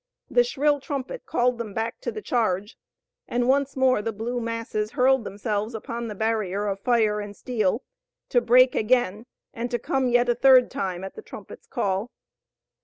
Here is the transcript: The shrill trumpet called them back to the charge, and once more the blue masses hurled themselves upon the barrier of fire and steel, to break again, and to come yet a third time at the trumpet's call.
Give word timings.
The 0.31 0.43
shrill 0.43 0.79
trumpet 0.79 1.27
called 1.27 1.59
them 1.59 1.75
back 1.75 2.01
to 2.01 2.11
the 2.11 2.23
charge, 2.23 2.75
and 3.27 3.47
once 3.47 3.75
more 3.75 4.01
the 4.01 4.11
blue 4.11 4.41
masses 4.41 4.93
hurled 4.93 5.25
themselves 5.25 5.75
upon 5.75 6.07
the 6.07 6.15
barrier 6.15 6.65
of 6.65 6.79
fire 6.79 7.19
and 7.19 7.35
steel, 7.35 7.83
to 8.29 8.41
break 8.41 8.73
again, 8.73 9.27
and 9.53 9.69
to 9.69 9.77
come 9.77 10.07
yet 10.09 10.27
a 10.27 10.33
third 10.33 10.71
time 10.71 11.03
at 11.03 11.13
the 11.13 11.21
trumpet's 11.21 11.67
call. 11.67 12.09